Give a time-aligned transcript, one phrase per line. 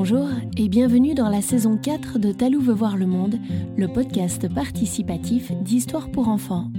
[0.00, 3.34] Bonjour et bienvenue dans la saison 4 de Talou veut voir le monde,
[3.76, 6.70] le podcast participatif d'histoire pour enfants.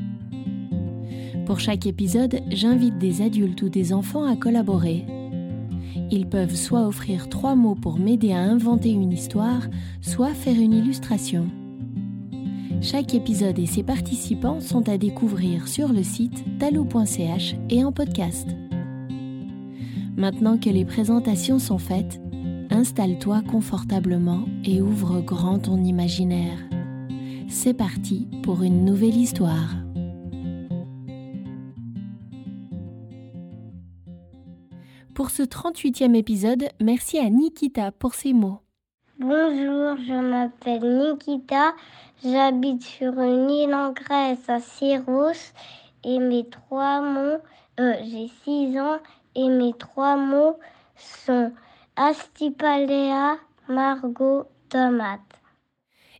[1.45, 5.05] Pour chaque épisode, j'invite des adultes ou des enfants à collaborer.
[6.09, 9.67] Ils peuvent soit offrir trois mots pour m'aider à inventer une histoire,
[9.99, 11.49] soit faire une illustration.
[12.81, 18.47] Chaque épisode et ses participants sont à découvrir sur le site talou.ch et en podcast.
[20.15, 22.21] Maintenant que les présentations sont faites,
[22.79, 26.57] installe-toi confortablement et ouvre grand ton imaginaire.
[27.49, 29.71] C'est parti pour une nouvelle histoire.
[35.13, 38.61] Pour ce 38e épisode, merci à Nikita pour ses mots.
[39.19, 41.73] Bonjour, je m'appelle Nikita,
[42.23, 45.51] j'habite sur une île en Grèce à Syros
[46.05, 47.41] et mes trois mots,
[47.81, 48.99] euh, j'ai 6 ans
[49.35, 50.57] et mes trois mots
[50.95, 51.51] sont
[52.01, 55.41] Astipalea, Margot, Tomate.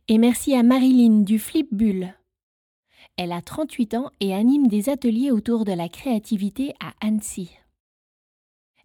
[0.08, 2.12] Et merci à Marilyn du Flip Bull.
[3.16, 7.56] Elle a 38 ans et anime des ateliers autour de la créativité à Annecy.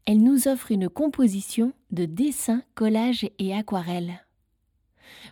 [0.06, 4.26] Elle nous offre une composition de dessins, collages et aquarelles.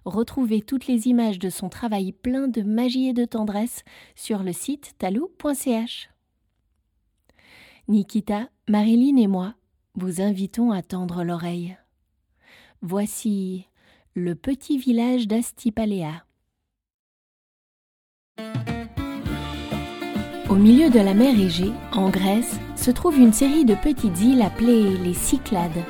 [0.04, 4.52] Retrouvez toutes les images de son travail plein de magie et de tendresse sur le
[4.52, 6.10] site talou.ch.
[7.88, 9.56] Nikita, Marilyn et moi
[9.96, 11.78] vous invitons à tendre l'oreille.
[12.82, 13.68] Voici
[14.16, 16.26] le petit village d'Astipalea.
[20.50, 24.42] Au milieu de la mer Égée, en Grèce, se trouve une série de petites îles
[24.42, 25.84] appelées les Cyclades.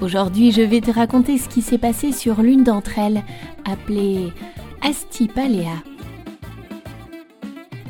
[0.00, 3.22] Aujourd'hui, je vais te raconter ce qui s'est passé sur l'une d'entre elles,
[3.64, 4.32] appelée
[4.82, 5.82] Astipalea.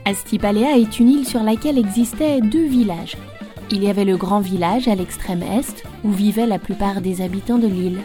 [0.04, 3.16] Astipalea est une île sur laquelle existaient deux villages.
[3.72, 7.58] Il y avait le grand village à l'extrême est, où vivaient la plupart des habitants
[7.58, 8.00] de l'île.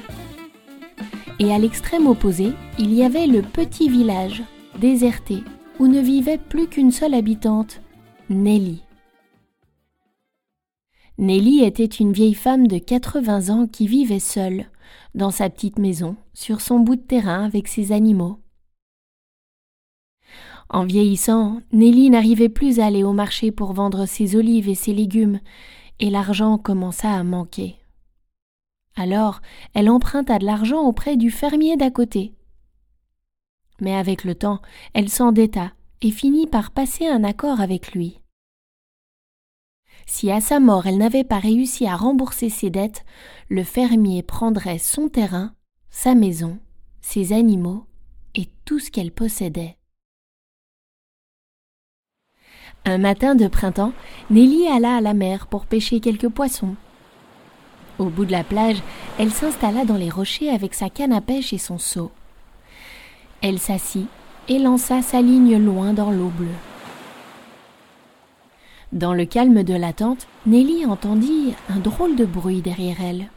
[1.40, 4.44] Et à l'extrême opposé, il y avait le petit village,
[4.80, 5.44] déserté,
[5.80, 7.82] où ne vivait plus qu'une seule habitante,
[8.30, 8.84] Nelly.
[11.18, 14.66] Nelly était une vieille femme de 80 ans qui vivait seule,
[15.16, 18.40] dans sa petite maison, sur son bout de terrain avec ses animaux.
[20.70, 24.94] En vieillissant, Nelly n'arrivait plus à aller au marché pour vendre ses olives et ses
[24.94, 25.40] légumes,
[26.00, 27.78] et l'argent commença à manquer.
[28.96, 29.42] Alors,
[29.74, 32.34] elle emprunta de l'argent auprès du fermier d'à côté.
[33.82, 34.62] Mais avec le temps,
[34.94, 38.20] elle s'endetta et finit par passer un accord avec lui.
[40.06, 43.06] Si à sa mort elle n'avait pas réussi à rembourser ses dettes,
[43.50, 45.54] le fermier prendrait son terrain,
[45.90, 46.60] sa maison,
[47.02, 47.86] ses animaux
[48.36, 49.78] et tout ce qu'elle possédait.
[52.88, 53.94] Un matin de printemps,
[54.30, 56.76] Nelly alla à la mer pour pêcher quelques poissons.
[57.98, 58.78] Au bout de la plage,
[59.18, 62.12] elle s'installa dans les rochers avec sa canne à pêche et son seau.
[63.42, 64.08] Elle s'assit
[64.48, 66.48] et lança sa ligne loin dans l'eau bleue.
[68.92, 73.30] Dans le calme de l'attente, Nelly entendit un drôle de bruit derrière elle,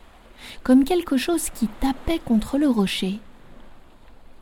[0.63, 3.19] comme quelque chose qui tapait contre le rocher.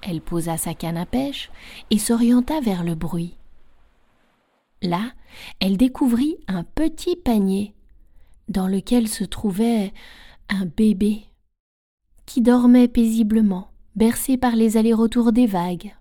[0.02, 1.48] Elle posa sa canne à pêche
[1.90, 3.34] et s'orienta vers le bruit.
[4.82, 5.12] Là,
[5.60, 7.74] elle découvrit un petit panier
[8.48, 9.92] dans lequel se trouvait
[10.48, 11.24] un bébé
[12.26, 15.96] qui dormait paisiblement, bercé par les allers-retours des vagues.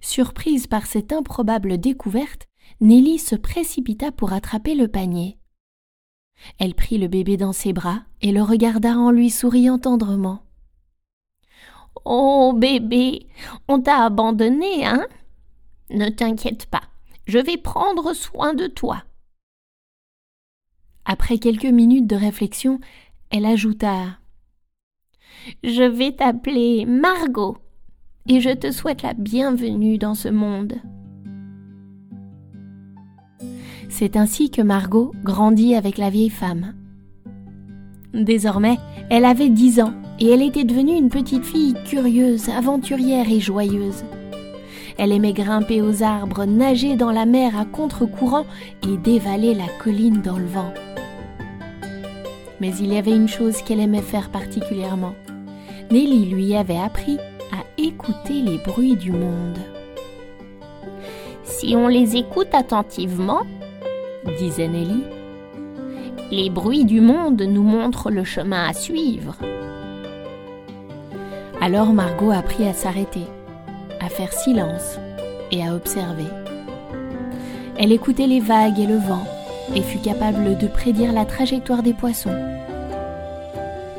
[0.00, 2.46] Surprise par cette improbable découverte,
[2.80, 5.38] Nelly se précipita pour attraper le panier.
[6.58, 10.42] Elle prit le bébé dans ses bras et le regarda en lui souriant tendrement.
[12.04, 13.26] Oh bébé,
[13.66, 15.04] on t'a abandonné, hein?
[15.90, 16.82] Ne t'inquiète pas,
[17.26, 19.04] je vais prendre soin de toi.
[21.04, 22.80] Après quelques minutes de réflexion,
[23.30, 24.18] elle ajouta
[25.64, 27.58] Je vais t'appeler Margot
[28.26, 30.74] et je te souhaite la bienvenue dans ce monde.
[33.88, 36.74] C'est ainsi que Margot grandit avec la vieille femme.
[38.12, 38.76] Désormais,
[39.10, 44.04] elle avait dix ans et elle était devenue une petite fille curieuse, aventurière et joyeuse.
[44.98, 48.46] Elle aimait grimper aux arbres, nager dans la mer à contre-courant
[48.82, 50.74] et dévaler la colline dans le vent.
[52.60, 55.14] Mais il y avait une chose qu'elle aimait faire particulièrement.
[55.92, 57.16] Nelly lui avait appris
[57.52, 59.58] à écouter les bruits du monde.
[61.44, 63.42] Si on les écoute attentivement,
[64.36, 65.04] disait Nelly,
[66.32, 69.36] les bruits du monde nous montrent le chemin à suivre.
[71.60, 73.26] Alors Margot apprit à s'arrêter
[74.08, 74.98] faire silence
[75.50, 76.26] et à observer.
[77.78, 79.24] Elle écoutait les vagues et le vent
[79.74, 82.36] et fut capable de prédire la trajectoire des poissons.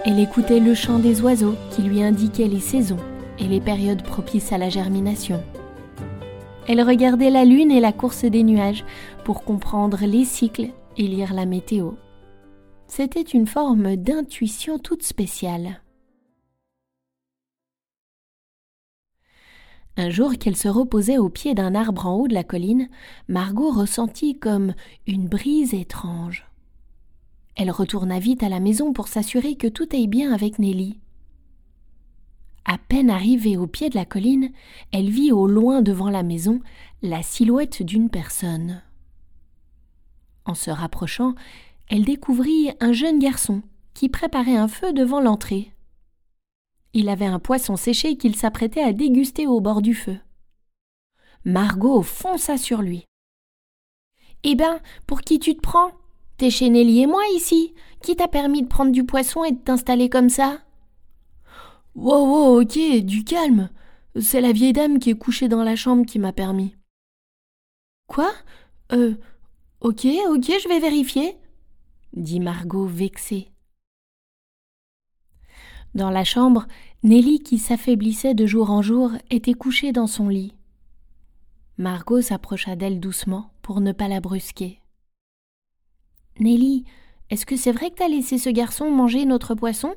[0.06, 2.98] Elle écoutait le chant des oiseaux qui lui indiquait les saisons
[3.38, 5.42] et les périodes propices à la germination.
[6.68, 8.86] Elle regardait la lune et la course des nuages
[9.24, 10.68] pour comprendre les cycles
[10.98, 11.92] et lire la météo.
[12.88, 15.82] C'était une forme d'intuition toute spéciale.
[20.00, 22.88] Un jour qu'elle se reposait au pied d'un arbre en haut de la colline,
[23.28, 24.74] Margot ressentit comme
[25.08, 26.48] une brise étrange.
[27.58, 31.02] Elle retourna vite à la maison pour s'assurer que tout aille bien avec Nelly.
[32.64, 34.54] À peine arrivée au pied de la colline,
[34.94, 36.62] elle vit au loin devant la maison
[37.02, 38.82] la silhouette d'une personne.
[40.46, 41.36] En se rapprochant,
[41.90, 43.64] elle découvrit un jeune garçon
[43.94, 45.74] qui préparait un feu devant l'entrée.
[46.94, 50.18] Il avait un poisson séché qu'il s'apprêtait à déguster au bord du feu.
[51.46, 53.06] Margot fonça sur lui.
[54.44, 55.92] Eh ben, pour qui tu te prends?
[56.38, 57.74] T'es chez et moi ici.
[58.02, 60.62] Qui t'a permis de prendre du poisson et de t'installer comme ça?
[61.96, 63.70] Wow, wow, ok, du calme.
[64.20, 66.76] C'est la vieille dame qui est couchée dans la chambre qui m'a permis.
[68.08, 68.32] Quoi?
[68.94, 69.16] Euh.
[69.82, 71.38] Ok, ok, je vais vérifier,
[72.14, 73.50] dit Margot vexée.
[75.96, 76.68] Dans la chambre,
[77.04, 80.54] Nelly, qui s'affaiblissait de jour en jour, était couchée dans son lit.
[81.78, 84.82] Margot s'approcha d'elle doucement pour ne pas la brusquer.
[86.40, 86.86] Nelly,
[87.30, 89.96] est-ce que c'est vrai que t'as laissé ce garçon manger notre poisson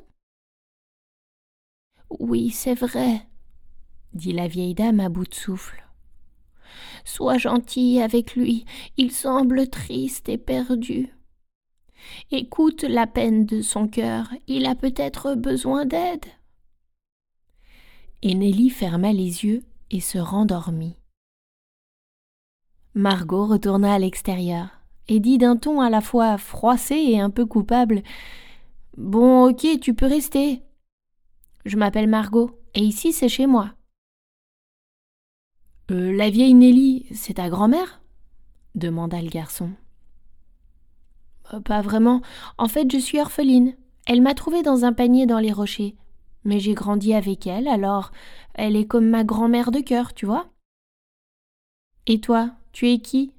[2.19, 3.27] Oui, c'est vrai,
[4.13, 5.83] dit la vieille dame à bout de souffle.
[7.05, 8.65] Sois gentille avec lui,
[8.97, 11.13] il semble triste et perdu.
[12.31, 16.25] Écoute la peine de son cœur, il a peut-être besoin d'aide.
[18.21, 20.95] Et Nelly ferma les yeux et se rendormit.
[22.95, 24.69] Margot retourna à l'extérieur
[25.07, 28.03] et dit d'un ton à la fois froissé et un peu coupable
[28.97, 30.61] Bon, ok, tu peux rester.
[31.65, 33.73] Je m'appelle Margot, et ici c'est chez moi.
[35.91, 38.01] Euh, la vieille Nelly, c'est ta grand-mère?
[38.75, 39.71] demanda le garçon.
[41.53, 42.21] Euh, pas vraiment.
[42.57, 43.75] En fait, je suis orpheline.
[44.05, 45.95] Elle m'a trouvée dans un panier dans les rochers.
[46.43, 48.11] Mais j'ai grandi avec elle, alors
[48.53, 50.49] elle est comme ma grand-mère de cœur, tu vois.
[52.05, 53.31] Et toi, tu es qui?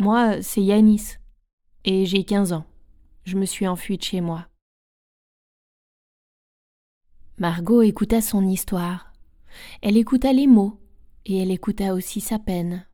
[0.00, 1.18] Moi, c'est Yanis.
[1.84, 2.64] Et j'ai 15 ans.
[3.24, 4.46] Je me suis enfuie de chez moi.
[7.36, 9.12] Margot écouta son histoire.
[9.82, 10.80] Elle écouta les mots,
[11.26, 12.86] et elle écouta aussi sa peine.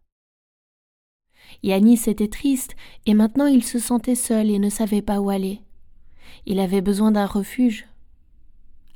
[1.62, 2.76] Yanis était triste,
[3.06, 5.60] et maintenant il se sentait seul et ne savait pas où aller.
[6.46, 7.86] Il avait besoin d'un refuge.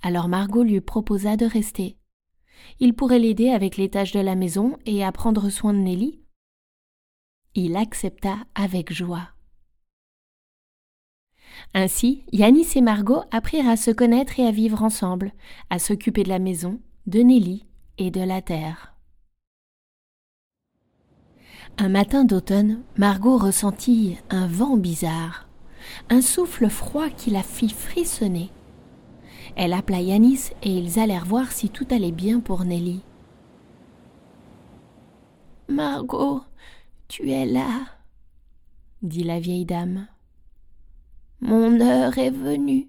[0.03, 1.97] Alors Margot lui proposa de rester.
[2.81, 6.21] Il pourrait l'aider avec les tâches de la maison et à prendre soin de Nelly,
[7.55, 9.29] il accepta avec joie.
[11.73, 15.33] Ainsi, Yanis et Margot apprirent à se connaître et à vivre ensemble,
[15.71, 17.65] à s'occuper de la maison, de Nelly
[17.99, 18.94] et de la terre.
[21.77, 25.49] Un matin d'automne, Margot ressentit un vent bizarre,
[26.09, 28.51] un souffle froid qui la fit frissonner.
[29.57, 33.03] Elle appela Yanis et ils allèrent voir si tout allait bien pour Nelly.
[35.69, 36.43] Margot,
[37.09, 37.81] tu es là,
[39.03, 40.07] dit la vieille dame.
[41.41, 42.89] Mon heure est venue.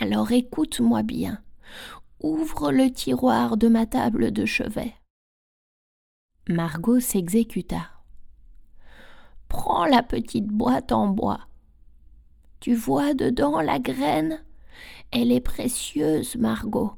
[0.00, 1.42] Alors écoute-moi bien.
[2.20, 4.94] Ouvre le tiroir de ma table de chevet.
[6.48, 7.88] Margot s'exécuta.
[9.46, 11.46] Prends la petite boîte en bois.
[12.58, 14.42] Tu vois dedans la graine?
[15.12, 16.94] Elle est précieuse, Margot.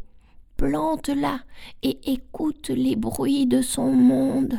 [0.57, 1.41] Plante-la
[1.83, 4.59] et écoute les bruits de son monde.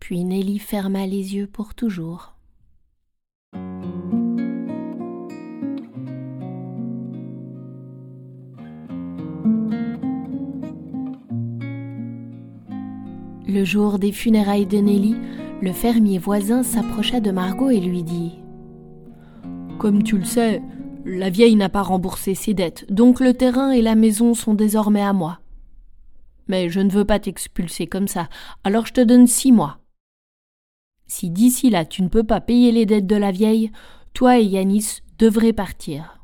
[0.00, 2.35] Puis Nelly ferma les yeux pour toujours.
[13.48, 15.14] Le jour des funérailles de Nelly,
[15.62, 18.32] le fermier voisin s'approcha de Margot et lui dit
[19.78, 20.60] Comme tu le sais,
[21.04, 25.02] la vieille n'a pas remboursé ses dettes, donc le terrain et la maison sont désormais
[25.02, 25.38] à moi.
[26.48, 28.28] Mais je ne veux pas t'expulser comme ça,
[28.64, 29.78] alors je te donne six mois.
[31.06, 33.70] Si d'ici là tu ne peux pas payer les dettes de la vieille,
[34.12, 36.15] toi et Yanis devrez partir.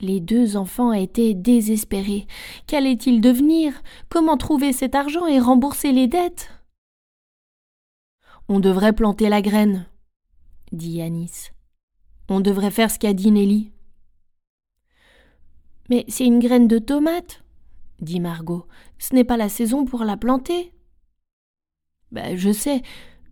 [0.00, 2.26] Les deux enfants étaient désespérés.
[2.66, 3.82] Qu'allait-il devenir?
[4.08, 6.50] Comment trouver cet argent et rembourser les dettes?
[8.48, 9.86] On devrait planter la graine,
[10.72, 11.50] dit Yanis.
[12.28, 13.72] On devrait faire ce qu'a dit Nelly.
[15.90, 17.42] Mais c'est une graine de tomate,
[18.00, 18.66] dit Margot.
[18.98, 20.72] Ce n'est pas la saison pour la planter.
[22.10, 22.82] Ben, je sais,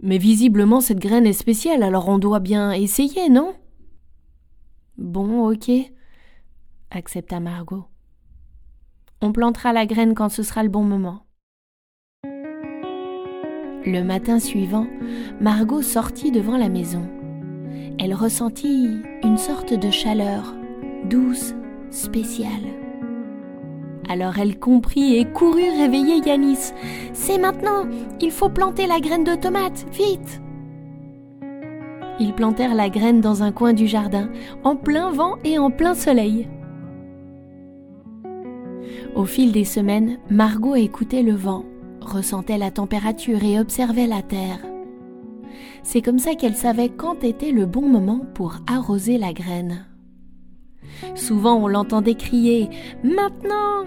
[0.00, 3.54] Mais visiblement cette graine est spéciale, alors on doit bien essayer, non?
[4.98, 5.70] Bon, ok,
[6.96, 7.84] accepta Margot.
[9.22, 11.26] On plantera la graine quand ce sera le bon moment.
[13.84, 14.86] Le matin suivant,
[15.40, 17.08] Margot sortit devant la maison.
[17.98, 18.88] Elle ressentit
[19.22, 20.54] une sorte de chaleur,
[21.04, 21.54] douce,
[21.90, 22.66] spéciale.
[24.08, 26.72] Alors elle comprit et courut réveiller Yanis.
[27.12, 27.86] C'est maintenant,
[28.20, 30.40] il faut planter la graine de tomate, vite
[32.20, 34.28] Ils plantèrent la graine dans un coin du jardin,
[34.64, 36.48] en plein vent et en plein soleil.
[39.16, 41.64] Au fil des semaines, Margot écoutait le vent,
[42.02, 44.58] ressentait la température et observait la terre.
[45.82, 49.86] C'est comme ça qu'elle savait quand était le bon moment pour arroser la graine.
[51.14, 52.68] Souvent on l'entendait crier
[53.02, 53.86] Maintenant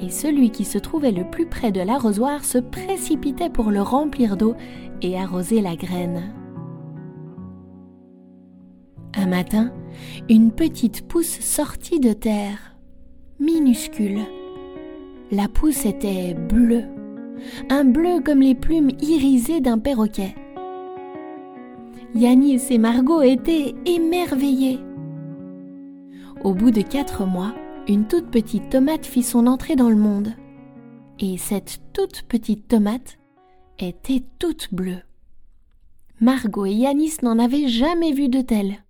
[0.00, 4.36] Et celui qui se trouvait le plus près de l'arrosoir se précipitait pour le remplir
[4.36, 4.56] d'eau
[5.00, 6.34] et arroser la graine.
[9.14, 9.72] Un matin,
[10.28, 12.76] une petite pousse sortit de terre,
[13.38, 14.22] minuscule
[15.30, 16.84] la pousse était bleue,
[17.68, 20.34] un bleu comme les plumes irisées d'un perroquet.
[22.14, 24.80] Yanis et Margot étaient émerveillés.
[26.42, 27.54] Au bout de quatre mois,
[27.86, 30.34] une toute petite tomate fit son entrée dans le monde.
[31.20, 33.18] Et cette toute petite tomate
[33.78, 35.02] était toute bleue.
[36.20, 38.84] Margot et Yanis n'en avaient jamais vu de telle.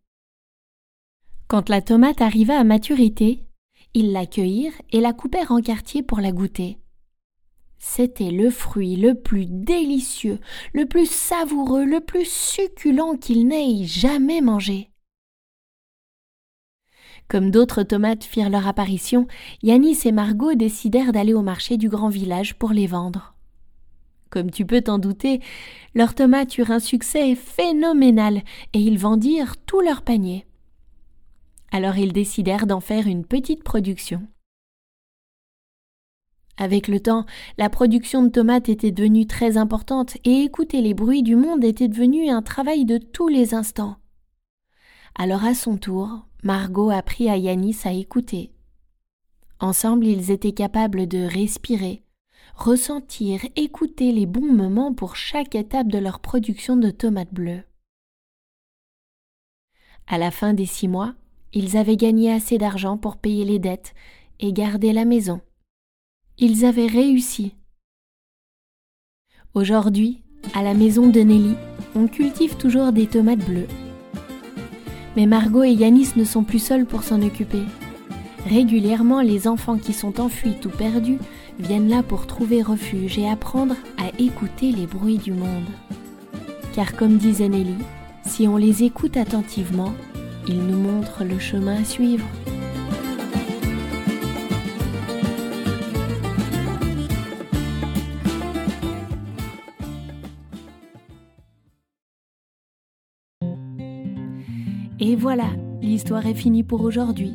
[1.48, 3.44] Quand la tomate arriva à maturité,
[3.94, 6.78] ils l'accueillirent et la coupèrent en quartiers pour la goûter.
[7.78, 10.38] C'était le fruit le plus délicieux,
[10.74, 14.90] le plus savoureux, le plus succulent qu'ils n'aient jamais mangé.
[17.26, 19.26] Comme d'autres tomates firent leur apparition,
[19.62, 23.34] Yanis et Margot décidèrent d'aller au marché du grand village pour les vendre.
[24.30, 25.40] Comme tu peux t'en douter,
[25.94, 28.42] leurs tomates eurent un succès phénoménal
[28.74, 30.44] et ils vendirent tout leur panier
[31.70, 34.26] alors ils décidèrent d'en faire une petite production.
[36.56, 37.24] Avec le temps,
[37.56, 41.88] la production de tomates était devenue très importante et écouter les bruits du monde était
[41.88, 43.96] devenu un travail de tous les instants.
[45.14, 48.52] Alors à son tour, Margot apprit à Yanis à écouter.
[49.58, 52.02] Ensemble, ils étaient capables de respirer,
[52.54, 57.62] ressentir, écouter les bons moments pour chaque étape de leur production de tomates bleues.
[60.06, 61.14] À la fin des six mois,
[61.52, 63.94] ils avaient gagné assez d'argent pour payer les dettes
[64.38, 65.40] et garder la maison.
[66.38, 67.54] Ils avaient réussi.
[69.54, 70.22] Aujourd'hui,
[70.54, 71.54] à la maison de Nelly,
[71.94, 73.68] on cultive toujours des tomates bleues.
[75.16, 77.62] Mais Margot et Yanis ne sont plus seuls pour s'en occuper.
[78.46, 81.18] Régulièrement, les enfants qui sont enfuis ou perdus
[81.58, 85.66] viennent là pour trouver refuge et apprendre à écouter les bruits du monde.
[86.72, 87.76] Car comme disait Nelly,
[88.24, 89.92] si on les écoute attentivement,
[90.48, 92.26] il nous montre le chemin à suivre.
[105.02, 105.46] Et voilà,
[105.80, 107.34] l'histoire est finie pour aujourd'hui.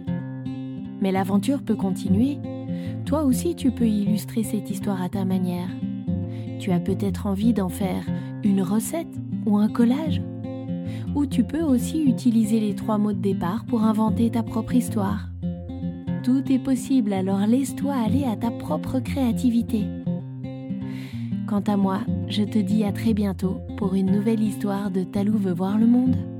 [1.01, 2.37] Mais l'aventure peut continuer.
[3.05, 5.69] Toi aussi, tu peux illustrer cette histoire à ta manière.
[6.59, 8.05] Tu as peut-être envie d'en faire
[8.43, 9.13] une recette
[9.45, 10.21] ou un collage
[11.15, 15.29] ou tu peux aussi utiliser les trois mots de départ pour inventer ta propre histoire.
[16.23, 19.85] Tout est possible, alors laisse-toi aller à ta propre créativité.
[21.47, 25.37] Quant à moi, je te dis à très bientôt pour une nouvelle histoire de Talou
[25.37, 26.34] veut voir le monde.